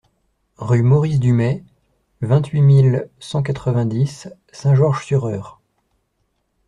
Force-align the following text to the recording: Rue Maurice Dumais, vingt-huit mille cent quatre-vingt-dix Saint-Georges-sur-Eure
Rue 0.57 0.81
Maurice 0.81 1.19
Dumais, 1.19 1.63
vingt-huit 2.21 2.63
mille 2.63 3.07
cent 3.19 3.43
quatre-vingt-dix 3.43 4.29
Saint-Georges-sur-Eure 4.51 5.61